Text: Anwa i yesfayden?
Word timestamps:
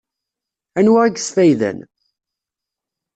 Anwa 0.77 1.01
i 1.05 1.09
yesfayden? 1.15 1.79